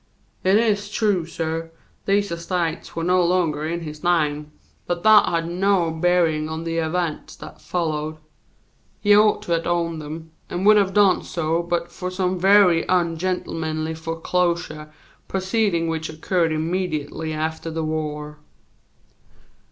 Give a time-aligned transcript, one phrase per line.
[0.43, 1.67] It is true, suh,
[2.07, 4.51] these estates were no longer in his name,
[4.87, 8.17] but that had no bearin' on the events that followed;
[8.99, 12.83] he ought to have owned them, and would have done so but for some vehy
[12.89, 14.89] ungentlemanly fo'closure
[15.27, 18.39] proceedin's which occurred immediately after the war.